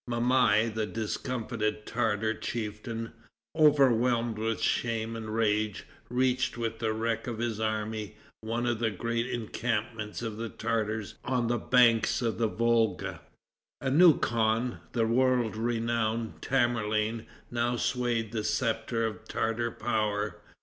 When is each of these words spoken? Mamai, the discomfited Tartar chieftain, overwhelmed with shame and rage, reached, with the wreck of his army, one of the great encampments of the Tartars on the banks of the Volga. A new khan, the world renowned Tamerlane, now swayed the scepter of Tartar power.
Mamai, 0.07 0.73
the 0.73 0.87
discomfited 0.87 1.85
Tartar 1.85 2.33
chieftain, 2.33 3.13
overwhelmed 3.55 4.39
with 4.39 4.59
shame 4.59 5.15
and 5.15 5.31
rage, 5.35 5.85
reached, 6.09 6.57
with 6.57 6.79
the 6.79 6.91
wreck 6.91 7.27
of 7.27 7.37
his 7.37 7.59
army, 7.59 8.17
one 8.39 8.65
of 8.65 8.79
the 8.79 8.89
great 8.89 9.27
encampments 9.27 10.23
of 10.23 10.37
the 10.37 10.49
Tartars 10.49 11.13
on 11.23 11.45
the 11.45 11.59
banks 11.59 12.23
of 12.23 12.39
the 12.39 12.47
Volga. 12.47 13.21
A 13.79 13.91
new 13.91 14.17
khan, 14.17 14.79
the 14.93 15.05
world 15.05 15.55
renowned 15.55 16.41
Tamerlane, 16.41 17.27
now 17.51 17.75
swayed 17.75 18.31
the 18.31 18.43
scepter 18.43 19.05
of 19.05 19.27
Tartar 19.27 19.69
power. 19.69 20.41